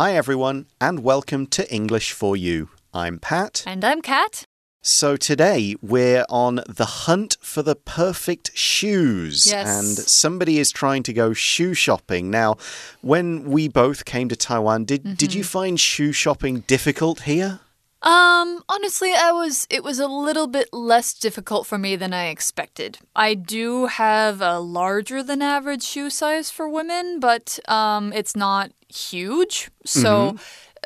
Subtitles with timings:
[0.00, 2.70] Hi, everyone, and welcome to English for You.
[2.94, 3.62] I'm Pat.
[3.66, 4.44] And I'm Kat.
[4.80, 9.46] So today we're on the hunt for the perfect shoes.
[9.46, 9.68] Yes.
[9.68, 12.30] And somebody is trying to go shoe shopping.
[12.30, 12.56] Now,
[13.02, 15.14] when we both came to Taiwan, did, Mm-hmm.
[15.16, 17.60] did you find shoe shopping difficult here?
[18.02, 22.28] Um, honestly, I was it was a little bit less difficult for me than I
[22.28, 22.98] expected.
[23.14, 28.72] I do have a larger than average shoe size for women, but um it's not
[28.88, 29.70] huge.
[29.84, 30.36] So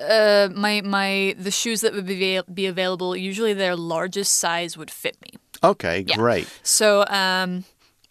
[0.01, 4.91] uh my my the shoes that would be be available usually their largest size would
[4.91, 5.39] fit me.
[5.65, 6.47] Okay, great.
[6.63, 7.65] So, um,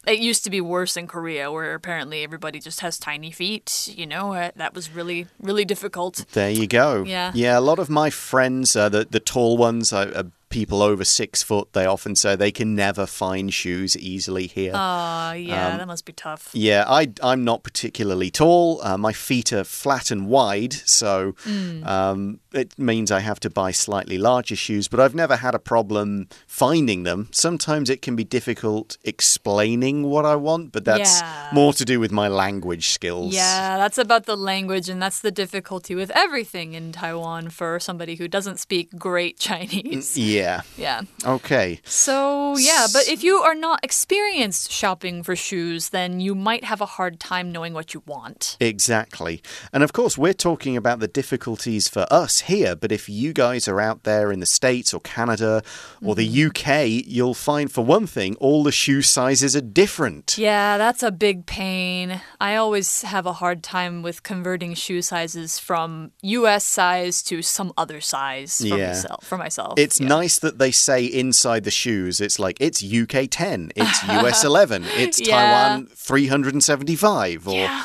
[0.05, 3.93] it used to be worse in Korea, where apparently everybody just has tiny feet.
[3.95, 6.25] You know, uh, that was really, really difficult.
[6.33, 7.03] There you go.
[7.03, 7.31] Yeah.
[7.33, 11.03] Yeah, a lot of my friends, uh, the, the tall ones, uh, uh, people over
[11.03, 14.73] six foot, they often say they can never find shoes easily here.
[14.75, 16.49] Uh, yeah, Um, that must be tough.
[16.53, 18.79] Yeah, I, I'm not particularly tall.
[18.87, 21.13] Uh, my feet are flat and wide, so
[21.53, 21.85] Mm.
[21.95, 25.59] um, it means I have to buy slightly larger shoes, but I've never had a
[25.73, 27.19] problem finding them.
[27.31, 31.49] Sometimes it can be difficult explaining what I want, but that's Yeah.
[31.59, 33.33] more to do with my language skills.
[33.33, 38.13] Yeah, that's about the language, and that's the difficulty with everything in Taiwan for somebody
[38.19, 40.09] who doesn't speak great Chinese.
[40.17, 40.42] Yeah.
[40.44, 40.61] Yeah.
[40.77, 41.02] Yeah.
[41.38, 41.80] Okay.
[41.86, 46.81] So, yeah, but if you are not experienced shopping for shoes, then you might have
[46.81, 48.58] a hard time knowing what you want.
[48.59, 49.41] Exactly.
[49.73, 53.67] And of course, we're talking about the difficulties for us here, but if you guys
[53.67, 55.61] are out there in the States or Canada
[56.05, 56.48] or the Mm-hmm.
[56.48, 56.70] UK,
[57.08, 60.37] you'll find, for one thing, all the shoe sizes are different.
[60.37, 62.21] Yeah, that's a big pain.
[62.39, 67.71] I always have a hard time with converting shoe sizes from US size to some
[67.77, 68.87] other size for Yeah.
[68.87, 69.23] myself.
[69.25, 69.73] For myself.
[69.77, 70.08] It's yeah.
[70.08, 74.83] nice that they say inside the shoes, it's like it's UK 10, it's US 11,
[74.95, 75.36] it's Yeah.
[75.42, 77.83] Taiwan 375, or Yeah,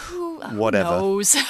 [0.54, 0.90] whatever.
[0.90, 1.36] knows?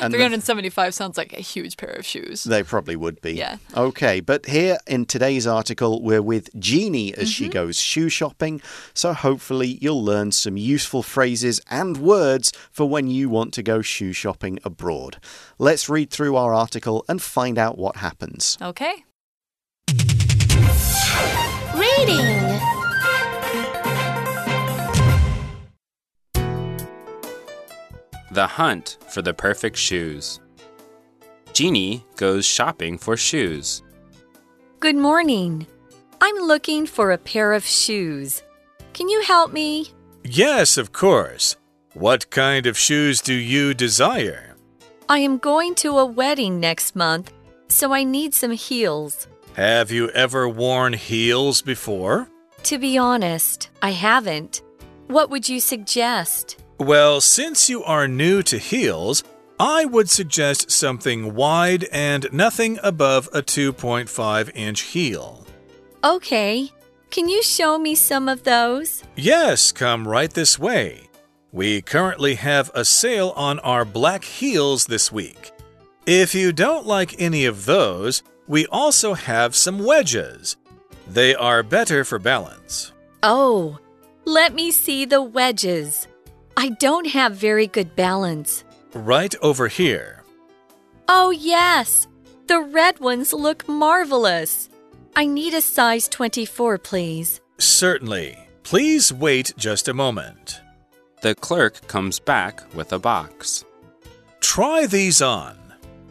[0.00, 2.44] And the- 375 sounds like a huge pair of shoes.
[2.44, 3.32] They probably would be.
[3.32, 3.56] Yeah.
[3.76, 7.44] Okay, but here in today's article, we're with Jeannie as Mm-hmm.
[7.44, 8.60] she goes shoe shopping.
[8.94, 13.82] So hopefully you'll learn some useful phrases and words for when you want to go
[13.82, 15.18] shoe shopping abroad.
[15.58, 18.56] Let's read through our article and find out what happens.
[18.62, 19.04] Okay.
[21.74, 22.58] Reading.
[28.30, 30.40] The Hunt for the Perfect Shoes.
[31.52, 33.82] Jeannie goes shopping for shoes.
[34.80, 35.66] Good morning.
[36.20, 38.42] I'm looking for a pair of shoes.
[38.92, 39.92] Can you help me?
[40.24, 41.56] Yes, of course.
[41.94, 44.56] What kind of shoes do you desire?
[45.08, 47.32] I am going to a wedding next month,
[47.68, 49.26] so I need some heels.
[49.58, 52.28] Have you ever worn heels before?
[52.62, 54.62] To be honest, I haven't.
[55.08, 56.62] What would you suggest?
[56.78, 59.24] Well, since you are new to heels,
[59.58, 65.44] I would suggest something wide and nothing above a 2.5 inch heel.
[66.04, 66.70] Okay.
[67.10, 69.02] Can you show me some of those?
[69.16, 71.08] Yes, come right this way.
[71.50, 75.50] We currently have a sale on our black heels this week.
[76.06, 80.56] If you don't like any of those, we also have some wedges.
[81.06, 82.92] They are better for balance.
[83.22, 83.78] Oh,
[84.24, 86.08] let me see the wedges.
[86.56, 88.64] I don't have very good balance.
[88.94, 90.24] Right over here.
[91.08, 92.08] Oh, yes.
[92.46, 94.68] The red ones look marvelous.
[95.14, 97.40] I need a size 24, please.
[97.58, 98.38] Certainly.
[98.62, 100.60] Please wait just a moment.
[101.22, 103.64] The clerk comes back with a box.
[104.40, 105.56] Try these on.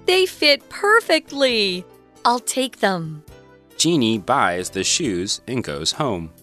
[0.06, 1.86] They fit perfectly.
[2.28, 3.24] I'll take them.
[3.78, 6.34] Jeannie buys the shoes and goes home.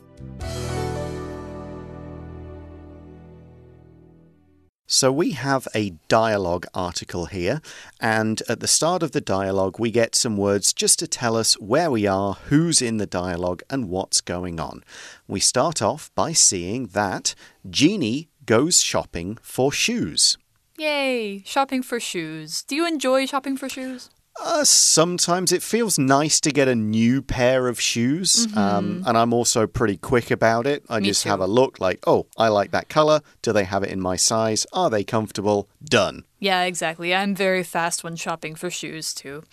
[4.87, 7.61] So we have a dialogue article here,
[8.01, 11.61] and at the start of the dialogue, we get some words just to tell us
[11.61, 14.83] where we are, who's in the dialogue, and what's going on.
[15.29, 17.35] We start off by seeing that
[17.69, 20.39] Jeannie goes shopping for shoes.
[20.79, 22.63] Yay, shopping for shoes.
[22.63, 24.09] Do you enjoy shopping for shoes?
[24.43, 29.33] Uh, sometimes it feels nice to get a new pair of shoes, um, and I'm
[29.33, 30.85] also pretty quick about it.
[30.89, 31.03] I Mm-hmm.
[31.03, 31.29] Me just too.
[31.29, 33.21] have a look like, oh, I like that color.
[33.43, 34.67] Do they have it in my size?
[34.73, 35.69] Are they comfortable?
[35.85, 36.25] Done.
[36.41, 37.15] Yeah, exactly.
[37.15, 39.45] I'm very fast when shopping for shoes too.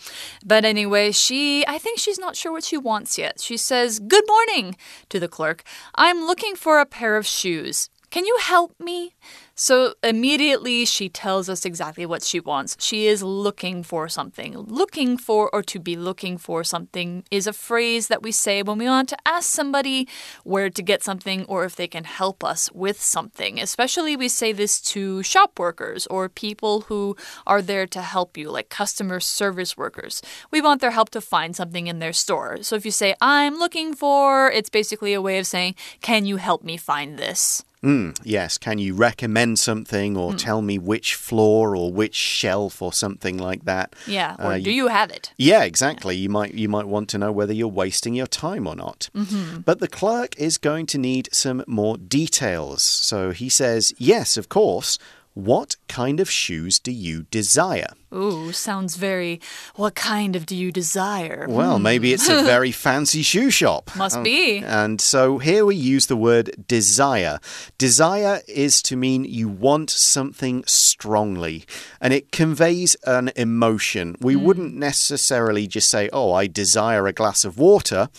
[0.46, 3.40] But anyway, she, I think she's not sure what she wants yet.
[3.40, 4.76] She says, Good morning
[5.10, 5.64] to the clerk.
[5.96, 7.90] I'm looking for a pair of shoes.
[8.12, 9.16] Can you help me?
[9.56, 12.76] So immediately she tells us exactly what she wants.
[12.78, 14.58] She is looking for something.
[14.58, 18.80] Looking for or to be looking for something is a phrase that we say when
[18.80, 20.10] we want to ask somebody
[20.44, 23.62] where to get something or if they can help us with something.
[23.62, 27.16] Especially we say this to shop workers or people who
[27.48, 30.22] are there to help you, like customer service workers.
[30.52, 32.62] We want their help to find something in their store.
[32.62, 36.36] So if you say, I'm looking for, it's basically a way of saying, Can you
[36.36, 37.64] help me find this?
[37.84, 38.58] Mm, yes.
[38.60, 43.66] Can you recommend something or tell me which floor or which shelf or something like
[43.66, 43.96] that?
[44.06, 44.36] Yeah.
[44.38, 45.34] Or Uh, do you have it?
[45.38, 46.16] Yeah, exactly.
[46.16, 49.10] You might you might want to know whether you're wasting your time or not.
[49.66, 52.84] But the clerk is going to need some more details.
[52.84, 55.00] So he says, "Yes, of course.
[55.34, 59.40] What kind of shoes do you desire?" Ooh, sounds very.
[59.76, 61.46] What kind of do you desire?
[61.50, 63.90] Well, maybe it's a very fancy shoe shop.
[63.96, 64.58] Must Um, be.
[64.58, 67.40] And so here we use the word desire.
[67.78, 71.64] Desire is to mean you want something strongly,
[72.02, 74.16] and it conveys an emotion.
[74.20, 74.44] We Hmm.
[74.44, 78.10] wouldn't necessarily just say, Oh, I desire a glass of water.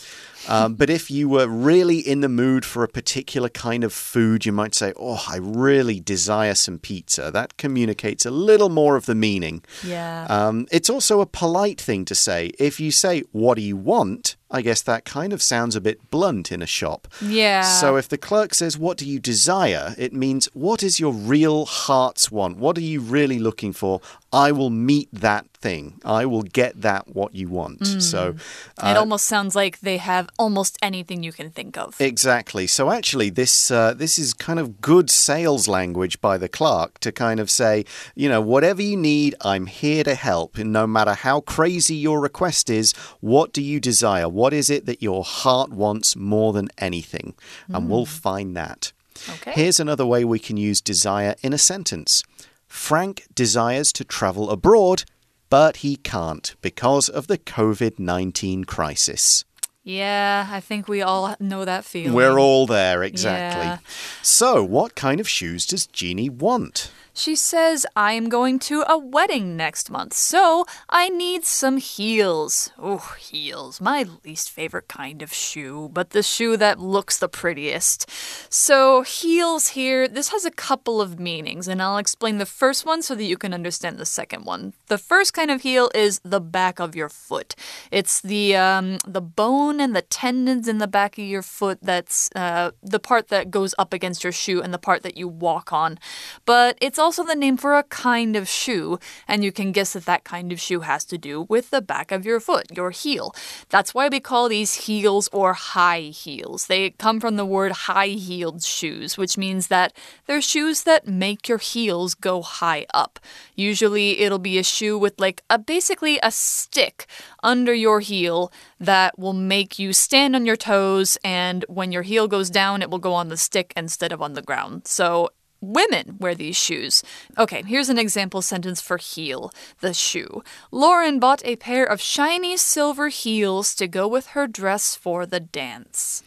[0.49, 4.45] Um, but if you were really in the mood for a particular kind of food,
[4.45, 7.31] you might say, Oh, I really desire some pizza.
[7.31, 9.63] That communicates a little more of the meaning.
[9.85, 10.27] Yeah.
[10.29, 12.53] Um, it's also a polite thing to say.
[12.59, 14.37] If you say, What do you want?
[14.53, 17.09] I guess that kind of sounds a bit blunt in a shop.
[17.21, 17.63] yeah.
[17.63, 19.95] So if the clerk says, What do you desire?
[19.99, 22.59] it means, What is your real heart's want?
[22.59, 24.01] What are you really looking for?
[24.33, 26.01] I will meet that thing.
[26.05, 27.87] I will get that what you want.
[28.03, 28.35] So
[28.83, 32.01] it almost sounds like they have almost anything you can think of.
[32.01, 32.67] Exactly.
[32.67, 37.13] So actually, this uh, this is kind of good sales language by the clerk to
[37.13, 37.85] kind of say,
[38.15, 40.57] you know, whatever you need, I'm here to help.
[40.57, 44.29] And no matter how crazy your request is, what do you desire?
[44.29, 47.35] What is it that your heart wants more than anything?
[47.69, 48.21] And we'll hmm.
[48.29, 48.93] find that.
[49.29, 49.53] okay.
[49.53, 52.23] Here's another way we can use desire in a sentence.
[52.67, 55.05] Frank desires to travel abroad,
[55.51, 59.45] but he can't because of the COVID 19 crisis.
[59.85, 62.15] yeah, I think we all know that feeling.
[62.15, 63.65] We're all there, exactly.
[63.65, 63.79] Yeah.
[64.23, 66.91] So, what kind of shoes does Jeannie want?
[67.15, 72.71] She says, I am going to a wedding next month, so I need some heels.
[72.79, 73.83] Oh, heels.
[73.83, 78.09] My least favorite kind of shoe, but the shoe that looks the prettiest.
[78.49, 83.03] So, heels here, this has a couple of meanings, and I'll explain the first one
[83.03, 84.73] so that you can understand the second one.
[84.87, 87.55] The first kind of heel is the back of your foot.
[87.91, 92.31] It's the um, the bone and the tendons in the back of your foot that's
[92.35, 95.73] uh, the part that goes up against your shoe and the part that you walk
[95.73, 95.99] on.
[96.47, 100.07] But it's also the name for a kind of shoe, and you can guess that
[100.07, 103.35] that kind of shoe has to do with the back of your foot, your heel.
[103.69, 106.67] That's why we call these heels or high heels.
[106.69, 109.93] They come from the word high heeled shoes, which means that
[110.27, 113.19] they're shoes that make your heels go high up.
[113.57, 117.07] Usually it'll be a shoe with like a basically a stick
[117.43, 122.29] under your heel that will make you stand on your toes, and when your heel
[122.29, 124.87] goes down, it will go on the stick instead of on the ground.
[124.87, 125.31] So
[125.63, 127.05] Women wear these shoes.
[127.39, 130.43] Okay, here's an example sentence for heel, the shoe.
[130.73, 135.39] Lauren bought a pair of shiny silver heels to go with her dress for the
[135.39, 136.25] dance.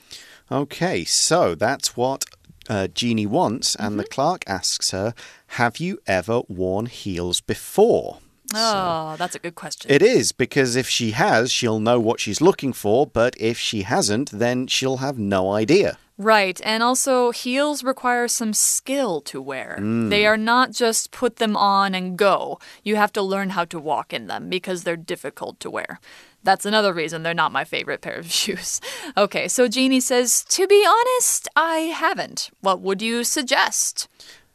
[0.50, 2.24] Okay, so that's what
[2.70, 5.13] uh, Jeannie wants, and the clerk asks her,
[5.48, 8.20] Have you ever worn heels before?
[8.54, 9.92] Oh, that's a good question.
[9.92, 13.82] It is, because if she has, she'll know what she's looking for, but if she
[13.82, 15.98] hasn't, then she'll have no idea.
[16.17, 19.77] Right, and also heels require some skill to wear.
[19.81, 20.10] Mm.
[20.10, 22.57] They are not just put them on and go.
[22.84, 26.00] You have to learn how to walk in them because they're difficult to wear.
[26.41, 28.79] That's another reason they're not my favorite pair of shoes.
[29.17, 32.50] Okay, so Jeannie says, To be honest, I haven't.
[32.62, 34.07] What would you suggest?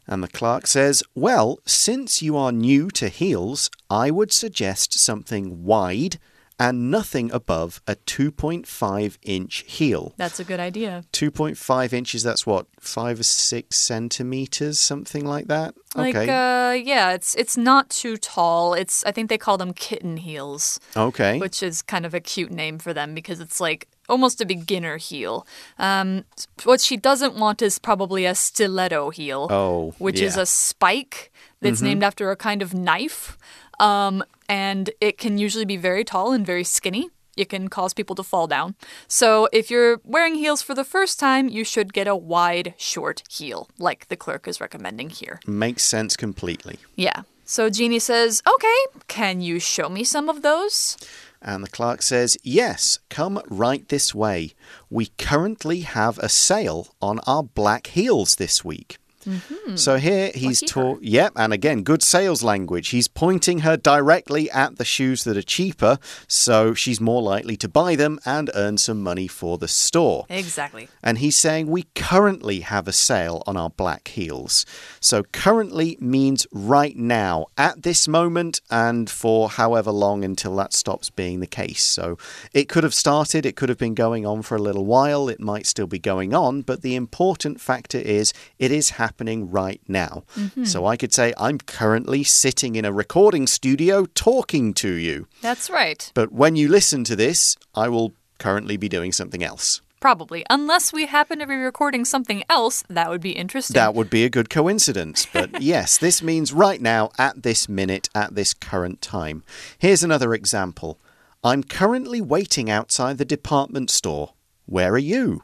[0.07, 5.63] And the clerk says, Well, since you are new to heels, I would suggest something
[5.63, 6.19] wide
[6.61, 10.13] and nothing above a 2.5 inch heel.
[10.19, 11.05] That's a good idea.
[11.15, 15.75] 2.5 inches, that's what, five or six centimeters, something like that?
[15.97, 16.29] Like, okay.
[16.29, 18.75] uh, yeah, it's it's not too tall.
[18.75, 20.79] It's I think they call them kitten heels.
[20.97, 21.39] okay.
[21.39, 24.99] which is kind of a cute name for them because it's like almost a beginner
[24.99, 25.47] heel.
[25.79, 26.25] Um,
[26.65, 31.81] what she doesn't want is probably a stiletto heel, Oh, which is a spike that's
[31.81, 33.39] named after a kind of knife.
[33.81, 37.09] Um, and it can usually be very tall and very skinny.
[37.37, 38.75] It can cause people to fall down.
[39.09, 43.23] So, if you're wearing heels for the first time, you should get a wide, short
[43.31, 45.41] heel, like the clerk is recommending here.
[45.47, 46.79] Makes sense completely.
[46.97, 47.23] Yeah.
[47.45, 50.99] So, Jeannie says, Okay, can you show me some of those?
[51.41, 54.53] And the clerk says, Yes, come right this way.
[54.91, 59.00] We currently have a sale on our black heels this week.
[59.27, 59.77] Mm-hmm.
[59.77, 62.89] So here he's taught, yep, and again, good sales language.
[62.89, 67.69] He's pointing her directly at the shoes that are cheaper, so she's more likely to
[67.69, 70.27] buy them and earn some money for the store.
[70.29, 70.89] Exactly.
[71.03, 74.65] And he's saying we currently have a sale on our black heels.
[75.01, 81.11] So currently means right now, at this moment, and for however long until that stops
[81.11, 81.83] being the case.
[81.83, 82.17] So
[82.55, 85.41] it could have started, it could have been going on for a little while, it
[85.41, 90.25] might still be going on, but the important factor is it is happening right now.
[90.37, 90.65] Mm-hmm.
[90.65, 95.27] So I could say, I'm currently sitting in a recording studio talking to you.
[95.43, 96.11] That's right.
[96.15, 99.81] But when you listen to this, I will currently be doing something else.
[100.01, 100.47] Probably.
[100.49, 103.75] Unless we happen to be recording something else, that would be interesting.
[103.75, 105.27] That would be a good coincidence.
[105.31, 109.45] But yes, this means right now, at this minute, at this current time.
[109.79, 110.99] Here's another example
[111.45, 114.33] I'm currently waiting outside the department store.
[114.65, 115.43] Where are you?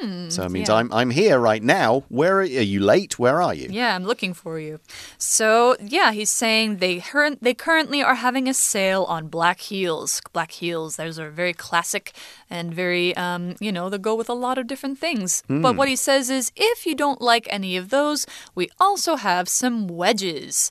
[0.00, 0.76] Hmm, so it means yeah.
[0.76, 2.04] I'm, I'm here right now.
[2.08, 3.18] Where are, are you late?
[3.18, 3.68] Where are you?
[3.70, 4.80] Yeah, I'm looking for you.
[5.18, 7.02] So, yeah, he's saying they
[7.40, 10.20] they currently are having a sale on black heels.
[10.32, 12.12] Black heels, those are very classic
[12.50, 15.42] and very, um, you know, they go with a lot of different things.
[15.48, 15.76] But hmm.
[15.78, 19.86] what he says is if you don't like any of those, we also have some
[19.86, 20.70] wedges.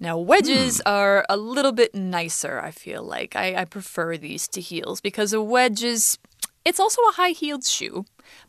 [0.00, 0.88] Now, wedges hmm.
[0.88, 3.36] are a little bit nicer, I feel like.
[3.36, 6.18] I, I prefer these to heels because a wedge is.
[6.64, 8.04] It's also a high heeled shoe,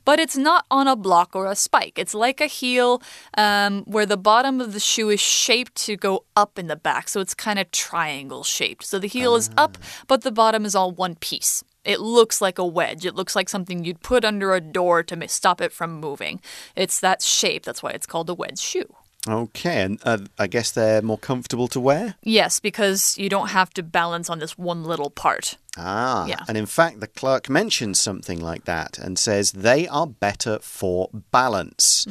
[0.06, 1.98] but it's not on a block or a spike.
[1.98, 3.02] It's like a heel
[3.38, 7.10] um, where the bottom of the shoe is shaped to go up in the back.
[7.10, 8.86] So it's kind of triangle shaped.
[8.86, 9.78] So the heel is up,
[10.08, 11.64] but the bottom is all one piece.
[11.84, 13.06] It looks like a wedge.
[13.06, 16.40] It looks like something you'd put under a door to stop it from moving.
[16.76, 17.64] It's that shape.
[17.64, 18.96] That's why it's called a wedge shoe.
[19.28, 22.16] Okay, and uh, I guess they're more comfortable to wear?
[22.24, 25.58] Yes, because you don't have to balance on this one little part.
[25.76, 26.42] Ah, Yeah.
[26.48, 31.10] and in fact, the clerk mentions something like that and says they are better for
[31.32, 32.06] balance.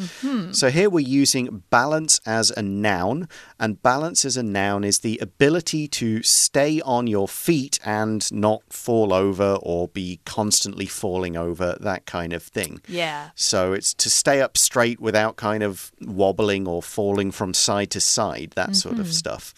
[0.52, 3.28] So here we're using balance as a noun,
[3.60, 8.62] and balance as a noun is the ability to stay on your feet and not
[8.72, 12.80] fall over or be constantly falling over, that kind of thing.
[12.88, 13.30] Yeah.
[13.34, 18.00] So it's to stay up straight without kind of wobbling or falling from side to
[18.00, 19.54] side, that sort of stuff.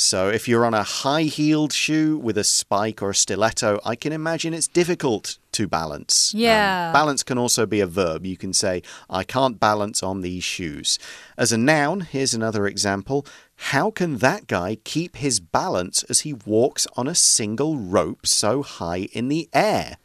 [0.00, 3.96] So if you're on a high heeled shoe with a spike or a stiletto, I
[3.96, 6.32] can imagine it's difficult to balance.
[6.34, 6.92] Um, Yeah.
[6.92, 8.24] balance can also be a verb.
[8.24, 11.00] You can say, I can't balance on these shoes.
[11.36, 13.26] As a noun, here's another example.
[13.72, 18.62] How can that guy keep his balance as he walks on a single rope so
[18.62, 19.96] high in the air?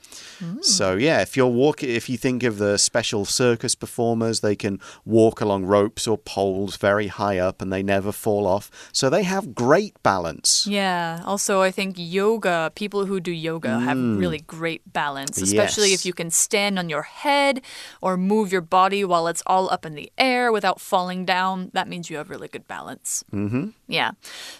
[0.61, 4.79] So yeah, if you're walking, if you think of the special circus performers, they can
[5.05, 8.69] walk along ropes or poles very high up, and they never fall off.
[8.91, 10.67] So they have great balance.
[10.67, 11.21] Yeah.
[11.25, 15.99] Also, I think yoga, people who do yoga have really great balance, especially Yes.
[16.01, 17.61] if you can stand on your head
[18.01, 21.69] or move your body while it's all up in the air without falling down.
[21.73, 23.23] That means you have really good balance.
[23.33, 23.69] Mm-hmm.
[23.87, 24.11] Yeah.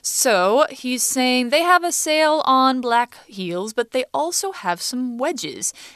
[0.02, 5.18] So he's saying they have a sale on black heels, but they also have some
[5.18, 5.43] wedges.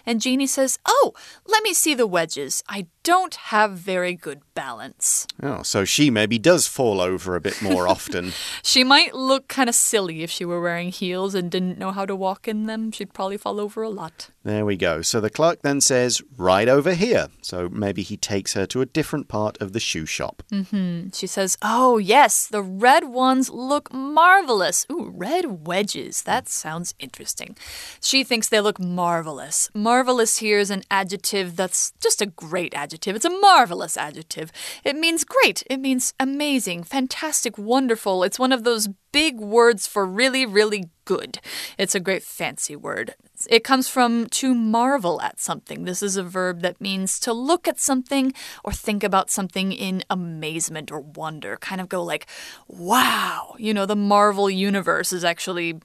[0.06, 1.14] And Jeannie says, Oh,
[1.46, 2.64] let me see the wedges.
[2.68, 5.26] I don't have very good balance.
[5.42, 8.34] Oh, so she maybe does fall over a bit more often.
[8.64, 12.06] She might look kind of silly if she were wearing heels and didn't know how
[12.06, 12.92] to walk in them.
[12.92, 14.30] She'd probably fall over a lot.
[14.44, 15.02] There we go.
[15.02, 17.28] So the clerk then says, right over here.
[17.42, 20.44] So maybe he takes her to a different part of the shoe shop.
[20.52, 21.10] Mm-hmm.
[21.14, 24.86] She says, Oh, yes, the red ones look marvelous.
[24.92, 26.24] Ooh, red wedges.
[26.24, 27.56] That sounds interesting.
[28.02, 29.37] She thinks they look marvelous.
[29.74, 33.16] Marvelous here is an adjective that's just a great adjective.
[33.16, 34.52] It's a marvelous adjective.
[34.84, 38.24] It means great, it means amazing, fantastic, wonderful.
[38.24, 41.40] It's one of those big words for really, really good.
[41.76, 43.16] It's a great fancy word.
[43.50, 45.86] It comes from to marvel at something.
[45.86, 48.32] This is a verb that means to look at something
[48.64, 51.58] or think about something in amazement or wonder.
[51.58, 52.28] Kind of go like,
[52.68, 53.56] wow.
[53.58, 55.80] You know, the Marvel universe is actually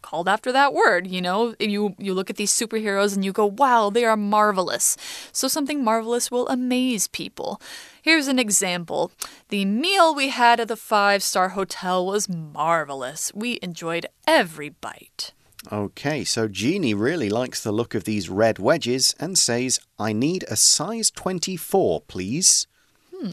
[0.00, 1.54] called after that word, you know?
[1.60, 4.96] You you look at these superheroes and you go, "Wow, they are marvelous."
[5.32, 7.60] So something marvelous will amaze people.
[8.02, 9.12] Here's an example.
[9.48, 13.32] The meal we had at the 5-star hotel was marvelous.
[13.34, 15.32] We enjoyed every bite.
[15.70, 20.44] Okay, so Jeannie really likes the look of these red wedges and says, I need
[20.48, 22.66] a size 24, please.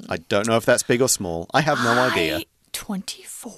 [0.10, 1.48] I don't know if that's big or small.
[1.54, 2.42] I have no idea.
[2.74, 3.54] 24.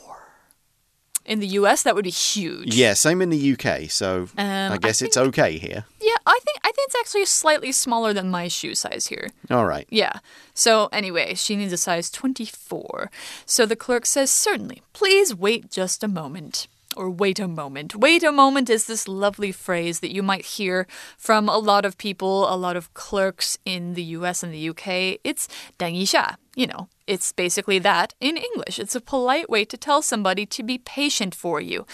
[1.25, 2.75] In the US that would be huge.
[2.75, 5.85] Yeah, same in the UK, so Um, I I guess it's okay here.
[5.99, 9.28] Yeah, I think it's actually slightly smaller than my shoe size here.
[9.50, 9.86] All right.
[9.90, 10.20] Yeah.
[10.54, 13.10] So, anyway, she needs a size 24.
[13.46, 14.82] So the clerk says, Certainly.
[14.92, 16.68] Please wait just a moment.
[16.96, 17.96] Or wait a moment.
[17.96, 20.86] Wait a moment is this lovely phrase that you might hear
[21.18, 25.18] from a lot of people, a lot of clerks in the US and the UK.
[25.24, 26.38] It's 等一下.
[26.55, 28.77] you know, it's basically that in English.
[28.77, 31.87] It's a polite way to tell somebody to be patient for you.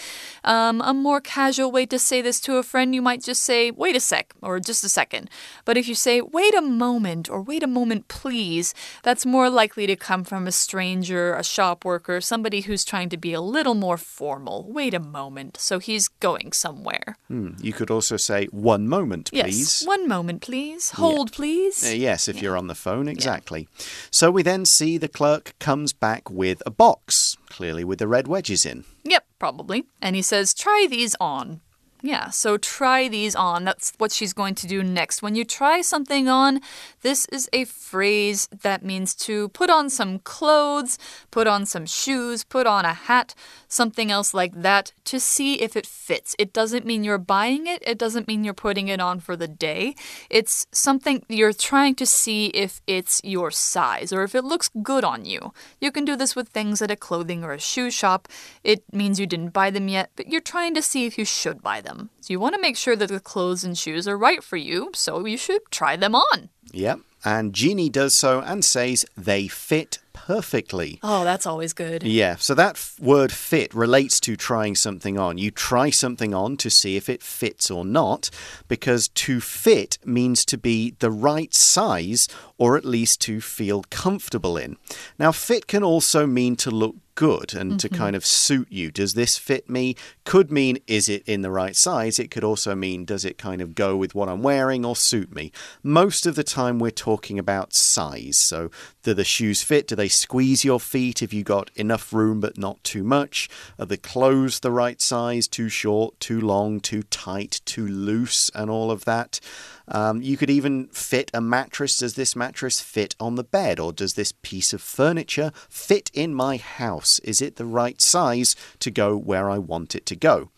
[0.43, 3.71] Um, a more casual way to say this to a friend, you might just say,
[3.71, 5.29] wait a sec, or just a second.
[5.63, 9.88] But if you say, wait a moment, or wait a moment, please, that's more likely
[9.88, 13.75] to come from a stranger, a shop worker, somebody who's trying to be a little
[13.75, 14.65] more formal.
[14.67, 15.55] Wait a moment.
[15.57, 17.15] So he's going somewhere.
[17.29, 19.81] Hmm, You could also say, one moment, please.
[19.81, 19.88] Yes.
[19.88, 20.89] One moment, please.
[20.91, 21.85] Hold, please.
[21.89, 23.69] Uh, yes, if you're on the phone, exactly.
[24.12, 28.27] So we then see the clerk comes back with a box, clearly with the red
[28.27, 28.85] wedges in.
[29.03, 29.83] Yep, probably.
[30.01, 31.61] And he says, try these on.
[32.05, 33.63] Yeah, so try these on.
[33.63, 35.24] That's what she's going to do next.
[35.24, 36.62] When you try something on,
[37.01, 41.00] this is a phrase that means to put on some clothes,
[41.31, 43.33] put on some shoes, put on a hat,
[43.67, 46.35] something else like that to see if it fits.
[46.38, 49.47] It doesn't mean you're buying it, it doesn't mean you're putting it on for the
[49.47, 49.95] day.
[50.29, 55.03] It's something you're trying to see if it's your size or if it looks good
[55.03, 55.53] on you.
[55.81, 58.27] You can do this with things at a clothing or a shoe shop.
[58.63, 61.63] It means you didn't buy them yet, but you're trying to see if you should
[61.63, 61.94] buy them.
[62.21, 64.91] So you want to make sure that the clothes and shoes are right for you,
[64.93, 66.49] so you should try them on.
[66.71, 66.99] Yep.
[67.23, 70.99] And Jeannie does so and says they fit perfectly.
[71.01, 72.03] Oh, that's always good.
[72.03, 75.39] Yeah, so that word fit relates to trying something on.
[75.39, 78.29] You try something on to see if it fits or not,
[78.67, 84.55] because to fit means to be the right size or at least to feel comfortable
[84.55, 84.77] in.
[85.17, 87.98] Now, fit can also mean to look good and to mm-hmm.
[87.98, 88.91] kind of suit you.
[88.91, 89.95] Does this fit me?
[90.24, 92.19] Could mean, is it in the right size?
[92.19, 95.34] It could also mean, does it kind of go with what I'm wearing or suit
[95.34, 95.51] me?
[95.81, 98.38] Most of the time, we're talking about size.
[98.38, 98.69] So,
[99.03, 99.88] do the shoes fit?
[99.88, 103.50] Do they squeeze your feet if you got enough room but not too much?
[103.79, 105.48] Are the clothes the right size?
[105.48, 109.39] Too short, too long, too tight, too loose, and all of that?
[109.87, 111.98] Um, you could even fit a mattress.
[111.98, 113.79] Does this mattress fit on the bed?
[113.79, 117.19] Or does this piece of furniture fit in my house?
[117.19, 120.50] Is it the right size to go where I want it to go?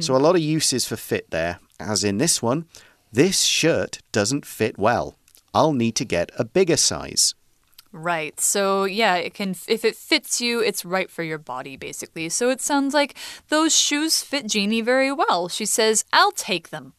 [0.00, 2.66] So, a lot of uses for fit there, as in this one.
[3.12, 5.16] This shirt doesn't fit well.
[5.54, 7.34] I'll need to get a bigger size.
[7.92, 8.40] Right.
[8.40, 12.30] So, yeah, it can if it fits you, it's right for your body basically.
[12.30, 13.14] So it sounds like
[13.48, 15.48] those shoes fit Jeannie very well.
[15.48, 16.94] She says, "I'll take them."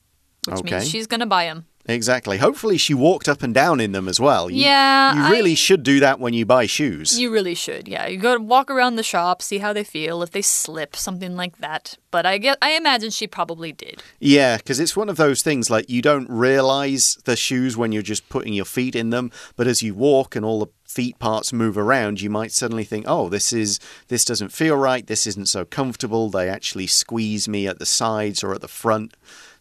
[0.46, 0.76] Which Okay.
[0.76, 1.66] means she's going to buy them.
[1.86, 2.38] Exactly.
[2.38, 4.50] Hopefully, she walked up and down in them as well.
[4.50, 7.20] You- Yeah, You really I- should do that when you buy shoes.
[7.20, 7.88] You really should.
[7.90, 10.96] Yeah, you go to walk around the shop, see how they feel, if they slip,
[10.96, 11.98] something like that.
[12.10, 14.02] But I get I imagine she probably did.
[14.20, 18.02] Yeah, because it's one of those things like you don't realize the shoes when you're
[18.02, 21.52] just putting your feet in them, but as you walk and all the feet parts
[21.52, 25.06] move around, you might suddenly think, "Oh, this is this doesn't feel right.
[25.06, 26.30] This isn't so comfortable.
[26.30, 29.16] They actually squeeze me at the sides or at the front."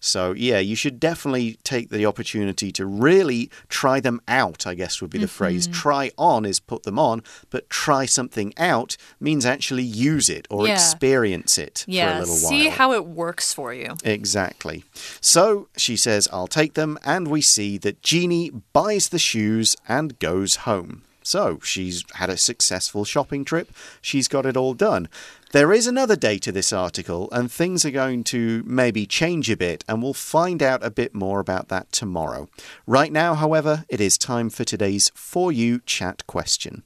[0.04, 5.00] So, yeah, you should definitely take the opportunity to really try them out, I guess
[5.00, 5.32] would be the mm-hmm.
[5.32, 5.68] phrase.
[5.68, 10.66] Try on is put them on, but try something out means actually use it or
[10.66, 10.74] Yeah.
[10.74, 12.50] experience it for a little while.
[12.50, 13.94] see how it works for you.
[14.04, 14.82] Exactly.
[15.20, 20.18] So she says, I'll take them, and we see that Jeannie buys the shoes and
[20.18, 21.02] goes home.
[21.22, 23.72] So she's had a successful shopping trip.
[24.00, 25.08] She's got it all done.
[25.52, 29.56] There is another day to this article, and things are going to maybe change a
[29.56, 32.48] bit, and we'll find out a bit more about that tomorrow.
[32.86, 36.84] Right now, however, it is time for today's For You chat question.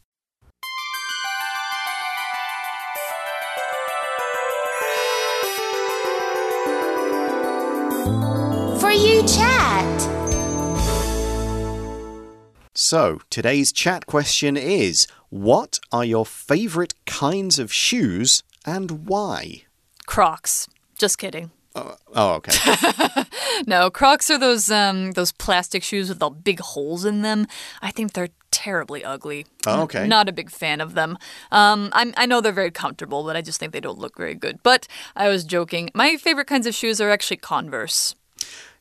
[12.89, 19.65] So, today's chat question is What are your favorite kinds of shoes and why?
[20.07, 20.69] Crocs.
[20.97, 21.51] Just kidding.
[21.75, 21.97] Oh,
[22.35, 23.25] okay.
[23.67, 27.49] No, Crocs are those um those plastic shoes with the big holes in them.
[27.83, 29.47] I think they're terribly ugly.
[29.67, 30.07] Oh, okay.
[30.07, 31.19] Not a big fan of them.
[31.51, 34.37] Um, I'm, I know they're very comfortable, but I just think they don't look very
[34.37, 34.63] good.
[34.63, 35.91] But I was joking.
[35.93, 38.15] My favorite kinds of shoes are actually Converse.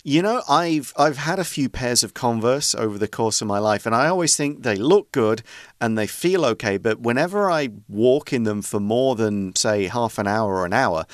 [0.08, 3.58] You know, I've I've had a few pairs of Converse over the course of my
[3.58, 5.42] life, and I always think they look good
[5.82, 6.78] and they feel okay.
[6.78, 10.74] But whenever I walk in them for more than say half an hour or an
[10.74, 11.08] hour,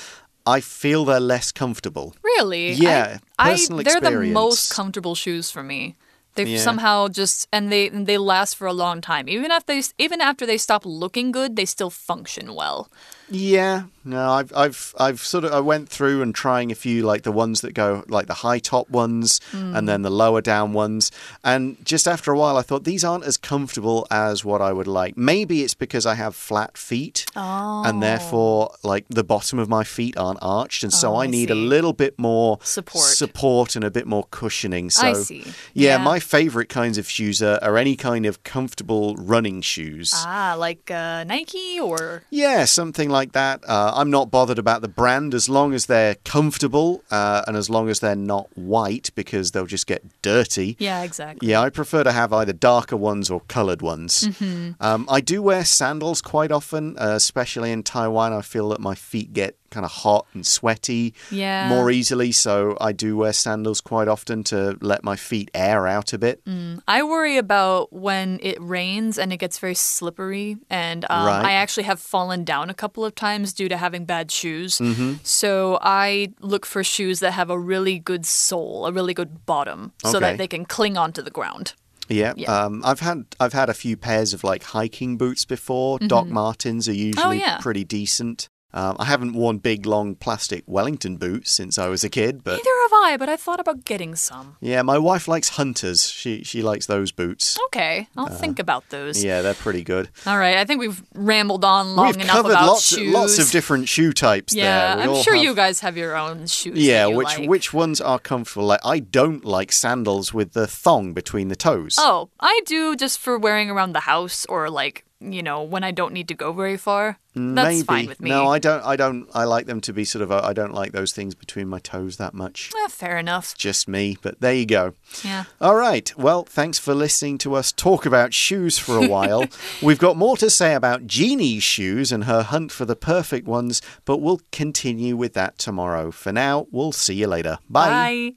[0.45, 2.15] I feel they're less comfortable.
[2.21, 2.73] Really?
[2.73, 5.95] Yeah, I, I, they're the most comfortable shoes for me.
[6.36, 6.58] They Yeah.
[6.58, 9.30] somehow just and they and they last for a long time.
[9.30, 12.89] Even after they even after they stop looking good, they still function well.
[13.34, 17.24] Yeah, no, I've I've I've sort of I went through and trying a few like
[17.24, 21.12] the ones that go like the high top ones and then the lower down ones.
[21.44, 24.88] And just after a while I thought these aren't as comfortable as what I would
[24.88, 25.15] like.
[25.17, 27.84] Maybe it's because I have flat feet Oh.
[27.86, 31.28] and therefore like the bottom of my feet aren't arched and so Oh, I I
[31.28, 33.06] need a little bit more Support.
[33.06, 34.89] support and a bit more cushioning.
[34.89, 35.44] So I see.
[35.74, 36.04] Yeah, Yeah.
[36.04, 40.12] my favorite kinds of shoes are, are any kind of comfortable running shoes.
[40.15, 42.24] Ah, like uh, Nike or.
[42.32, 43.62] Yeah, something like that.
[43.67, 47.69] Uh, I'm not bothered about the brand as long as they're comfortable uh, and as
[47.69, 50.75] long as they're not white because they'll just get dirty.
[50.79, 51.49] Yeah, exactly.
[51.49, 54.27] Yeah, I prefer to have either darker ones or colored ones.
[54.27, 54.84] Mm-hmm.
[54.84, 58.34] Um, I do wear sandals quite often, uh, especially in Taiwan.
[58.34, 61.67] I feel that my feet get kind of hot and sweaty Yeah.
[61.69, 66.13] more easily, so I do wear sandals quite often to let my feet air out
[66.13, 66.41] a bit.
[66.88, 70.57] I worry about when it rains and it gets very slippery.
[70.69, 71.45] And um, Right.
[71.45, 74.77] I actually have fallen down a couple of times due to having bad shoes.
[74.79, 75.13] Mm-hmm.
[75.23, 79.93] So I look for shoes that have a really good sole, a really good bottom,
[80.03, 80.19] so Okay.
[80.19, 81.73] that they can cling onto the ground.
[82.10, 82.51] Yeah, Yeah.
[82.65, 85.97] Um, I've had I've had a few pairs of like hiking boots before.
[85.99, 87.43] Doc Martens are usually Mm-hmm.
[87.43, 87.57] Oh, yeah.
[87.60, 88.49] pretty decent.
[88.73, 92.53] Um, I haven't worn big long plastic Wellington boots since I was a kid, but
[92.57, 94.55] Neither have I, but I thought about getting some.
[94.62, 96.10] yeah, my wife likes hunters.
[96.10, 97.57] She she likes those boots.
[97.67, 99.23] Okay, I'll think about those.
[99.23, 100.10] Uh, Yeah, they're pretty good.
[100.25, 103.13] All right, I think we've rambled on long We've enough covered about lots shoes.
[103.13, 105.07] lots of different shoe types Yeah, there.
[105.10, 106.77] We I'm sure have- you guys have your own shoes.
[106.77, 107.49] Yeah, which like.
[107.49, 108.67] which ones are comfortable?
[108.67, 111.95] Like I don't like sandals with the thong between the toes.
[111.99, 115.91] Oh, I do just for wearing around the house or like, you know, when I
[115.91, 117.19] don't need to go very far.
[117.34, 117.84] That's Maybe.
[117.84, 118.29] fine with me.
[118.29, 118.84] No, I don't.
[118.84, 119.27] I don't.
[119.34, 120.31] I like them to be sort of.
[120.31, 122.71] I don't like those things between my toes that much.
[122.84, 123.55] Eh, fair enough.
[123.55, 124.93] Just me, but there you go.
[125.23, 125.45] Yeah.
[125.62, 126.12] All right.
[126.17, 129.45] Well, thanks for listening to us talk about shoes for a while.
[129.81, 133.81] We've got more to say about Jeannie's shoes and her hunt for the perfect ones,
[134.03, 136.12] but we'll continue with that tomorrow.
[136.12, 137.60] For now, we'll see you later.
[137.69, 138.34] Bye.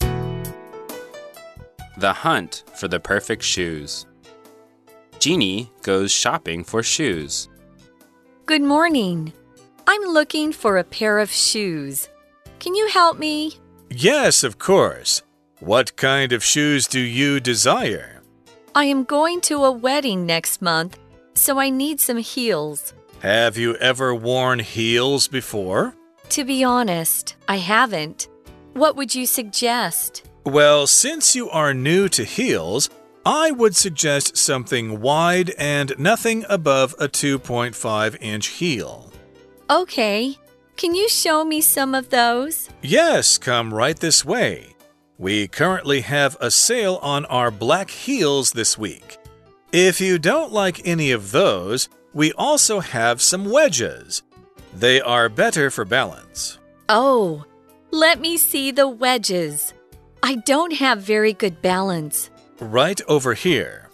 [0.00, 0.08] Bye.
[1.98, 4.06] The hunt for the perfect shoes.
[5.22, 7.48] Jeannie goes shopping for shoes.
[8.44, 9.32] Good morning.
[9.86, 12.08] I'm looking for a pair of shoes.
[12.58, 13.54] Can you help me?
[13.88, 15.22] Yes, of course.
[15.60, 18.20] What kind of shoes do you desire?
[18.74, 20.98] I am going to a wedding next month,
[21.34, 22.92] so I need some heels.
[23.20, 25.94] Have you ever worn heels before?
[26.30, 28.26] To be honest, I haven't.
[28.72, 30.28] What would you suggest?
[30.42, 32.90] Well, since you are new to heels,
[33.24, 39.12] I would suggest something wide and nothing above a 2.5 inch heel.
[39.70, 40.36] Okay.
[40.76, 42.68] Can you show me some of those?
[42.82, 44.74] Yes, come right this way.
[45.18, 49.18] We currently have a sale on our black heels this week.
[49.70, 54.22] If you don't like any of those, we also have some wedges.
[54.74, 56.58] They are better for balance.
[56.88, 57.44] Oh,
[57.92, 59.72] let me see the wedges.
[60.24, 62.30] I don't have very good balance.
[62.60, 63.90] Right over here.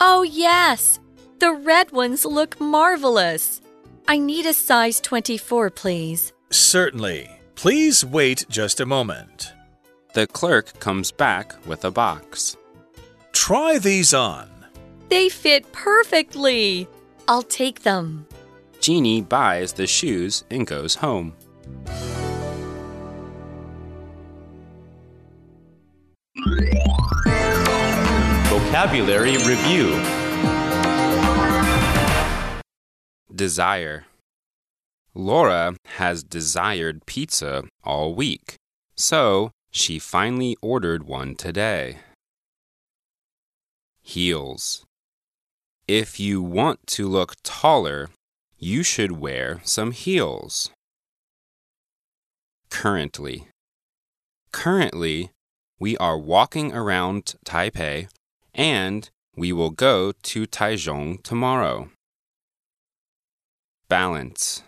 [0.00, 1.00] Oh, yes.
[1.38, 3.60] The red ones look marvelous.
[4.06, 6.32] I need a size 24, please.
[6.50, 7.30] Certainly.
[7.54, 9.52] Please wait just a moment.
[10.14, 12.56] The clerk comes back with a box.
[13.32, 14.48] Try these on.
[15.08, 16.88] They fit perfectly.
[17.26, 18.26] I'll take them.
[18.80, 21.34] Jeannie buys the shoes and goes home.
[28.78, 29.90] Vocabulary Review
[33.34, 34.04] Desire.
[35.14, 38.54] Laura has desired pizza all week,
[38.94, 41.96] so she finally ordered one today.
[44.00, 44.84] Heels.
[45.88, 48.10] If you want to look taller,
[48.60, 50.70] you should wear some heels.
[52.70, 53.48] Currently.
[54.52, 55.30] Currently,
[55.80, 58.06] we are walking around Taipei
[58.54, 61.90] and we will go to Taichung tomorrow.
[63.88, 64.62] Balance.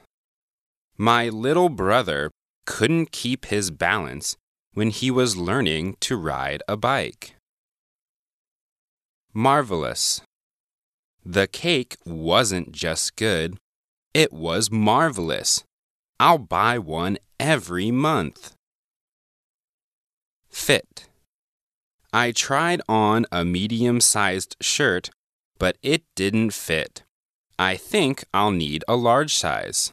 [0.97, 2.31] My little brother
[2.67, 4.37] couldn't keep his balance
[4.75, 7.35] when he was learning to ride a bike.
[9.35, 10.23] Marvelous.
[11.25, 13.59] The cake wasn't just good,
[14.15, 15.65] it was marvelous.
[16.19, 18.55] I'll buy one every month.
[20.49, 21.10] Fit.
[22.13, 25.11] I tried on a medium sized shirt,
[25.59, 27.05] but it didn't fit.
[27.59, 29.93] I think I'll need a large size.